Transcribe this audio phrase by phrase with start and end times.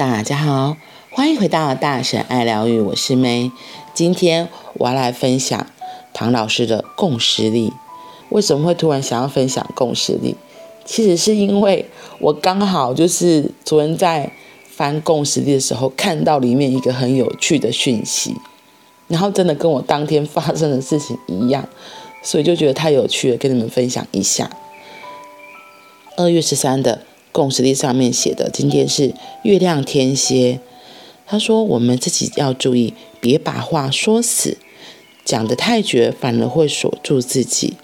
[0.00, 0.78] 大家好，
[1.10, 3.52] 欢迎回到大神爱疗愈，我是 May。
[3.92, 5.66] 今天我要来分享
[6.14, 7.74] 唐老师的共识力。
[8.30, 10.36] 为什么会突然想要分享共识力？
[10.86, 11.84] 其实是因为
[12.18, 14.32] 我刚好就是昨天在
[14.70, 18.34] 翻共识力的时候，看到里面一个很有趣的讯息，
[19.06, 21.68] 然后真的跟我当天发生的事情一样，
[22.22, 24.50] 所以就觉得太有趣了，跟你们分享一下。
[26.16, 27.02] 二月十三的。
[27.32, 30.60] 共识力上面写的，今天是月亮天蝎。
[31.26, 34.58] 他说：“我们自己要注意，别把话说死，
[35.24, 37.74] 讲得太绝，反而会锁住自己。”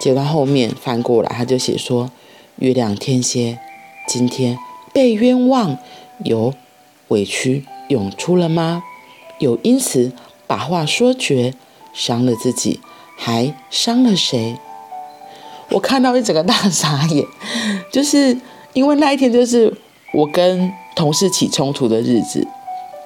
[0.00, 2.10] 结果后面翻过来，他就写说
[2.58, 3.60] ：“月亮天蝎，
[4.08, 4.58] 今天
[4.92, 5.78] 被冤枉，
[6.24, 6.54] 有
[7.08, 8.82] 委屈涌出了吗？
[9.38, 10.12] 有因此
[10.48, 11.54] 把话说绝，
[11.92, 12.80] 伤了自己，
[13.16, 14.56] 还伤了谁？”
[15.70, 17.24] 我看到一整个大傻眼，
[17.92, 18.36] 就是
[18.72, 19.72] 因为那一天就是
[20.12, 22.46] 我跟同事起冲突的日子，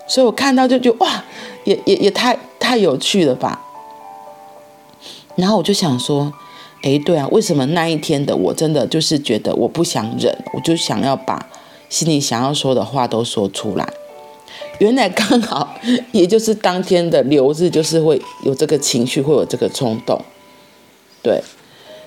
[0.08, 1.22] 所以我看到就觉得哇，
[1.64, 3.60] 也也也太太有趣了吧。
[5.36, 6.32] 然后我就想说，
[6.82, 11.46] 哎，对啊，为什么那一天的我真的就是觉得我不想忍，我就想要把
[11.90, 13.86] 心里想要说的话都说出来。
[14.78, 15.74] 原来刚好
[16.12, 20.20] 也就是当天的流日，就是会有这个情绪，会有这个冲动，
[21.22, 21.42] 对。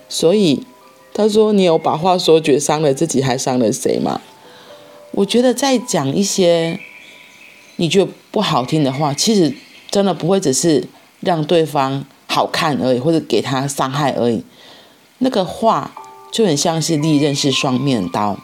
[0.10, 0.66] 所以
[1.14, 4.22] 他说：“你有把话说绝，伤了自己，还伤了谁吗？”
[5.12, 6.80] 我觉得在讲一些
[7.78, 9.54] 你觉得不好听的话，其实
[9.90, 10.88] 真的不会只是
[11.22, 14.44] 让对方好看而已，或者给他伤害而已。
[15.18, 15.96] 那个话
[16.32, 18.38] 就很像是利刃，是双面刀，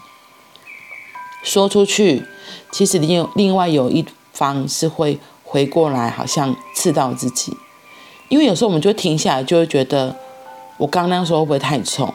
[1.43, 2.23] 说出去，
[2.71, 7.55] 其实另另外有一方是会回过来，好像刺到自己。
[8.29, 10.17] 因为有时候我们就停下来，就会觉得。
[10.77, 12.13] 我刚那样说会不会太冲？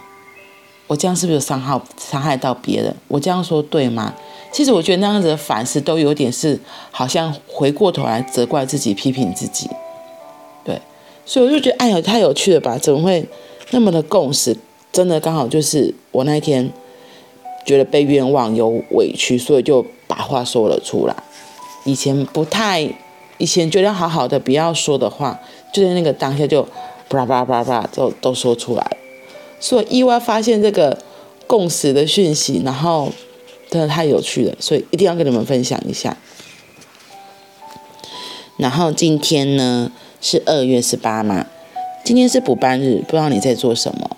[0.87, 2.95] 我这样是不是伤害伤害到别人？
[3.09, 4.15] 我这样说对吗？
[4.51, 6.59] 其实我觉得那样子的反思都有点是
[6.91, 9.69] 好像回过头来责怪自己、批评自己。
[10.65, 10.81] 对，
[11.27, 12.79] 所以我就觉得哎呀太有趣了吧？
[12.79, 13.29] 怎么会
[13.71, 14.57] 那么的共识？
[14.91, 16.73] 真的刚好就是我那天
[17.67, 21.15] 觉得被冤枉有委屈，所以就把话说了出来。
[21.85, 22.91] 以前不太，
[23.37, 25.39] 以前觉得好好的不要说的话，
[25.71, 26.67] 就在那个当下就。
[27.09, 28.97] 叭叭叭叭，都都说出来，
[29.59, 30.99] 所以意外发现这个
[31.47, 33.11] 共识的讯息，然后
[33.71, 36.17] 真的太有趣了，所以一定要跟你们分享一下。
[38.59, 41.47] 然后今天呢是二月十八嘛，
[42.05, 44.17] 今天是补班日，不知道你在做什么？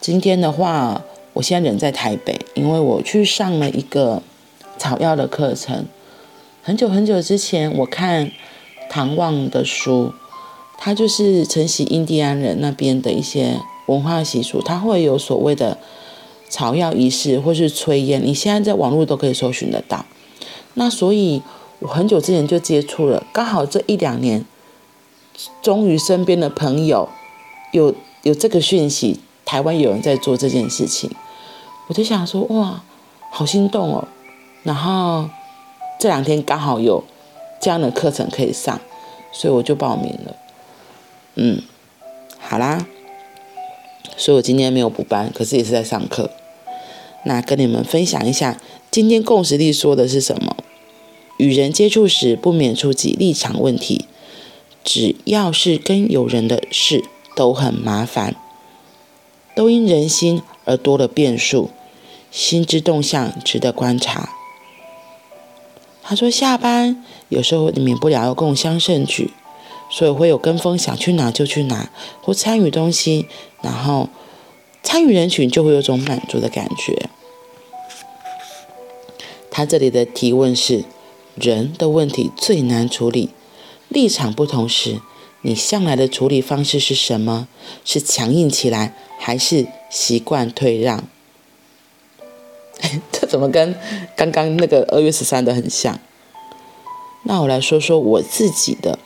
[0.00, 1.02] 今天的话，
[1.32, 4.22] 我现在人在台北，因为我去上了一个
[4.76, 5.86] 草药的课程。
[6.62, 8.30] 很久很久之前，我看
[8.90, 10.12] 唐望的书。
[10.82, 15.76] 他就是承袭印第安人那边的一些文化习俗，他会有所谓的
[16.48, 20.06] 草药仪式或是炊烟，你现在在网络都可以搜寻得到。
[20.74, 21.42] 那所以
[21.80, 24.46] 我很久之前就接触了，刚好这一两年，
[25.60, 27.08] 终于身边的朋友
[27.72, 31.10] 有有这个讯息，台湾有人在做这件事情，
[31.88, 32.82] 我就想说哇，
[33.30, 34.08] 好心动哦。
[34.62, 35.28] 然后
[35.98, 37.04] 这两天刚好有
[37.60, 38.80] 这样的课程可以上，
[39.30, 40.34] 所以我就报名了。
[41.42, 41.62] 嗯，
[42.38, 42.86] 好啦，
[44.18, 46.30] 所以我今天没有补班，可是也是在上课。
[47.24, 50.54] 那跟你们分享一下，今天共识力说的是什么？
[51.38, 54.04] 与人接触时，不免触及立场问题。
[54.84, 57.02] 只要是跟有人的事，
[57.34, 58.36] 都很麻烦，
[59.56, 61.70] 都因人心而多了变数，
[62.30, 64.28] 心之动向值得观察。
[66.02, 69.30] 他说下班有时候免不了要共襄盛举。
[69.90, 71.90] 所以会有跟风，想去哪就去哪，
[72.22, 73.26] 或参与东西，
[73.60, 74.08] 然后
[74.82, 77.10] 参与人群就会有种满足的感觉。
[79.50, 80.84] 他这里的提问是：
[81.34, 83.30] 人的问题最难处理，
[83.88, 85.00] 立场不同时，
[85.42, 87.48] 你向来的处理方式是什么？
[87.84, 91.02] 是强硬起来，还是习惯退让？
[93.10, 93.74] 这怎么跟
[94.16, 95.98] 刚刚那个二月十三的很像？
[97.24, 98.98] 那我来说说我自己的。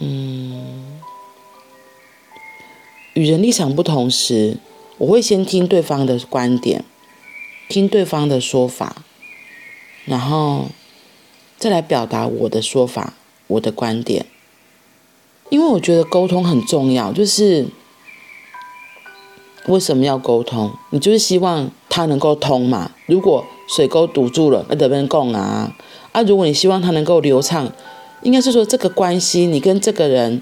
[0.00, 1.00] 嗯，
[3.12, 4.56] 与人立场不同时，
[4.96, 6.84] 我会先听对方的观点，
[7.68, 9.04] 听对方的说法，
[10.06, 10.70] 然后
[11.58, 13.12] 再来表达我的说法、
[13.46, 14.26] 我的观点。
[15.50, 17.68] 因为我觉得沟通很重要，就是
[19.66, 20.72] 为什么要沟通？
[20.90, 22.92] 你就是希望它能够通嘛。
[23.04, 25.76] 如果水沟堵住了，那怎么讲啊？
[26.12, 27.70] 啊，如果你希望它能够流畅。
[28.22, 30.40] 应该是说，这个关系，你跟这个人，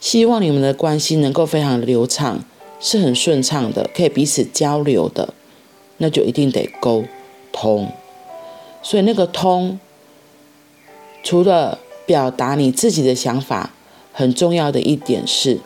[0.00, 2.42] 希望你们的关系能够非常流畅，
[2.80, 5.34] 是很顺畅的，可以彼此交流的，
[5.98, 7.04] 那就一定得沟，
[7.52, 7.92] 通。
[8.82, 9.78] 所以那个通，
[11.22, 13.74] 除了表达你自己的想法，
[14.12, 15.60] 很重要的一点是，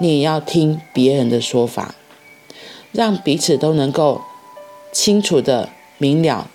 [0.00, 1.94] 你也要听别人的说法，
[2.90, 4.20] 让彼此都能够
[4.90, 5.68] 清楚的
[5.98, 6.50] 明了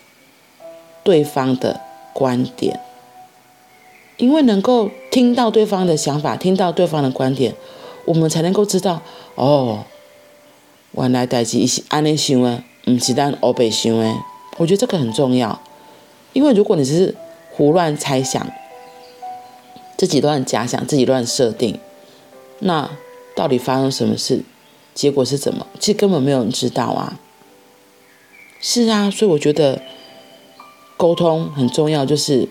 [1.04, 1.80] 对方的
[2.14, 2.82] 观点。
[4.20, 7.56] 因为能够听到对方的想法，听到对方的观点，
[8.04, 9.02] 我们才能够知道
[9.36, 9.86] 哦，
[10.92, 14.14] 原来代志是安尼想的，不是咱黑白想的。
[14.58, 15.62] 我觉得这个很重要，
[16.34, 17.16] 因为如果你只是
[17.54, 18.46] 胡乱猜想，
[19.98, 21.80] 自己乱假想，自己乱设定，
[22.60, 22.90] 那
[23.34, 24.44] 到底发生什么事，
[24.94, 25.66] 结果是怎么？
[25.80, 27.18] 其实根本没有人知道啊。
[28.60, 29.82] 是啊，所以我觉得
[30.98, 32.50] 沟通很重要，就是。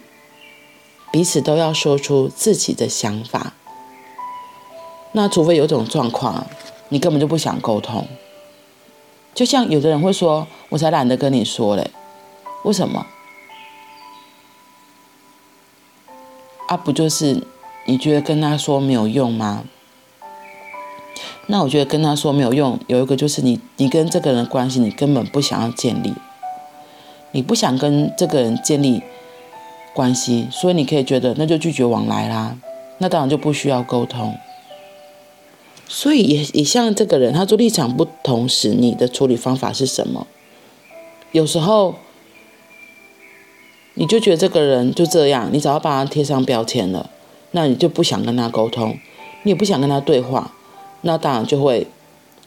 [1.11, 3.55] 彼此都要说出自己的想法。
[5.13, 6.47] 那除非有种状况，
[6.91, 8.07] 你根本就不想沟通。
[9.35, 11.91] 就像有的人会说：“我才懒得跟你说嘞，
[12.65, 13.07] 为什么？”
[16.69, 17.43] 啊，不就是
[17.87, 19.65] 你觉得跟他说没有用吗？
[21.47, 26.13] 那我觉得跟他说没有用，有一个就是你，你跟这个人关系，你根本不想要建立，
[27.33, 29.03] 你不想跟这个人建立。
[29.95, 32.57] 关系，所以你可以觉得那就拒绝往来啦，
[32.99, 34.37] 那当然就不需要沟通。
[35.89, 40.27] 所以也也像这个人，他做立场不同时，你的处理方法是什么？
[41.33, 41.95] 有时候
[43.95, 47.11] 你就觉得这个人就这样，你只要把他贴上标签了，
[47.53, 48.99] 那你就不想跟他沟通，
[49.43, 50.53] 你也不想跟他对话，
[51.01, 51.87] 那当然就会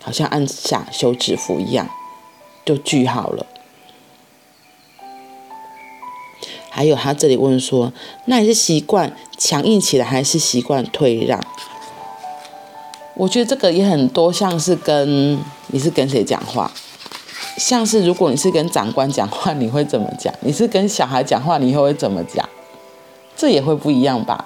[0.02, 1.90] 好像按下休止符一样，
[2.64, 3.46] 就句号了。
[6.74, 7.92] 还有他这里问说，
[8.26, 11.38] 那你是习惯强硬起来，还是习惯退让？
[13.14, 15.38] 我觉得这个也很多，像是跟
[15.68, 16.72] 你是跟谁讲话，
[17.58, 20.34] 像是如果你是跟长官讲话，你会怎么讲？
[20.40, 22.48] 你是跟小孩讲话，你又会怎么讲？
[23.36, 24.46] 这也会不一样吧？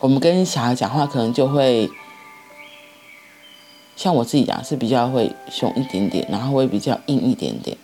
[0.00, 1.88] 我们跟小孩讲话，可能就会
[3.94, 7.78] 像我自己讲，是比较会凶一点点，然后会比较硬一点点，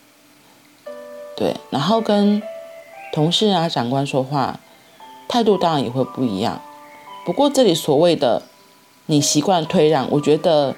[1.37, 2.43] 对，然后跟。
[3.13, 4.59] 同事啊，长官说话
[5.29, 6.61] 态度当然也会不一样。
[7.25, 8.43] 不过这里所谓的
[9.07, 10.75] 你习惯退让，我觉得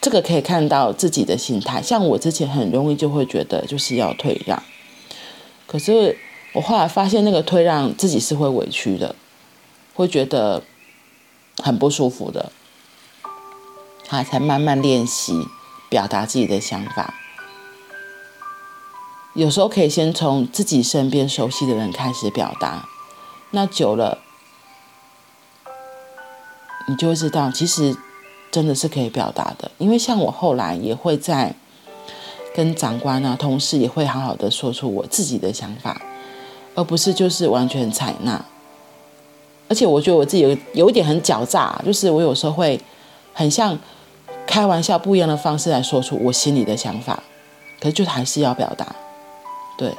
[0.00, 1.82] 这个可以看到自己的心态。
[1.82, 4.62] 像我之前很容易就会觉得就是要退让，
[5.66, 6.16] 可是
[6.54, 9.14] 我后来发现那个退让自己是会委屈的，
[9.94, 10.62] 会觉得
[11.58, 12.50] 很不舒服的，
[14.08, 15.46] 后来才慢慢练习
[15.90, 17.14] 表达自己的想法。
[19.34, 22.88] 有时候可以先从自己身边熟悉的人开始表达，
[23.50, 24.18] 那久了，
[26.86, 27.96] 你就会知道，其实
[28.52, 29.68] 真的是可以表达的。
[29.78, 31.52] 因为像我后来也会在
[32.54, 36.00] 跟长官啊、同事也会好好的说出我自己的想法，
[36.76, 38.44] 而不是就是完全采纳。
[39.68, 42.80] 而且我觉得我自己有有一点很狡诈，就是我有时候会
[43.32, 43.76] 很像
[44.46, 47.20] 开玩笑不一样的方式来说出我心里的想法，
[47.80, 48.94] 可是就还是要表达。
[49.76, 49.92] 对，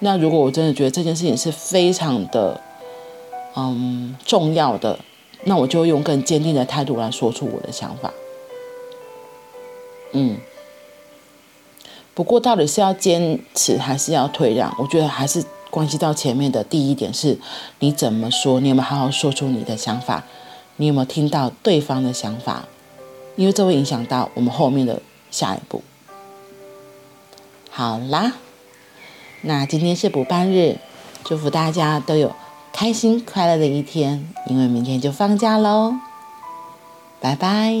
[0.00, 2.60] 那如果我真的觉得这件事情是非常的，
[3.56, 4.98] 嗯，重要的，
[5.44, 8.12] 那我就用更坚定的态度来说出我的想法。
[10.12, 10.36] 嗯，
[12.12, 14.74] 不过到底是要坚持还是要退让？
[14.78, 17.38] 我觉得还是关系到前面的第一点是，
[17.78, 18.60] 你怎么说？
[18.60, 20.24] 你有没有好好说出你的想法？
[20.76, 22.66] 你有没有听到对方的想法？
[23.36, 25.82] 因为这会影响到我们后面的下一步。
[27.76, 28.34] 好啦，
[29.40, 30.78] 那今天是补班日，
[31.24, 32.32] 祝福大家都有
[32.72, 35.96] 开心快乐的一天，因为明天就放假喽，
[37.20, 37.74] 拜拜。